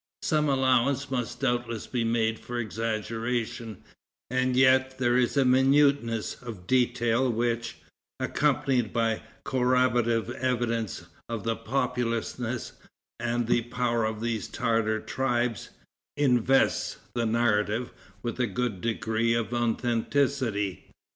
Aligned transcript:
Some 0.23 0.49
allowance 0.49 1.11
must 1.11 1.41
doubtless 1.41 1.85
be 1.85 2.03
made 2.03 2.39
for 2.39 2.57
exaggeration; 2.57 3.83
and 4.31 4.55
yet 4.55 4.97
there 4.97 5.15
is 5.15 5.37
a 5.37 5.45
minuteness 5.45 6.41
of 6.41 6.65
detail 6.65 7.31
which, 7.31 7.77
accompanied 8.19 8.91
by 8.93 9.21
corroborative 9.43 10.31
evidence 10.31 11.05
of 11.29 11.43
the 11.43 11.55
populousness 11.55 12.71
and 13.19 13.45
the 13.45 13.61
power 13.61 14.03
of 14.03 14.21
these 14.21 14.47
Tartar 14.47 15.01
tribes, 15.01 15.69
invests 16.17 16.97
the 17.13 17.27
narrative 17.27 17.91
with 18.23 18.39
a 18.39 18.47
good 18.47 18.81
degree 18.81 19.35
of 19.35 19.53
authenticity. 19.53 20.87